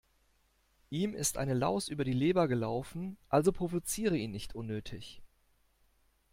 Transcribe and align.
Ihm 0.89 1.13
ist 1.13 1.37
eine 1.37 1.53
Laus 1.53 1.87
über 1.87 2.03
die 2.03 2.11
Leber 2.11 2.47
gelaufen, 2.47 3.17
also 3.29 3.51
provoziere 3.51 4.17
ihn 4.17 4.31
nicht 4.31 4.55
unnötig. 4.55 5.21